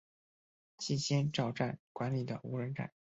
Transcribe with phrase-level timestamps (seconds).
[0.79, 2.91] 气仙沼站管理的无人站。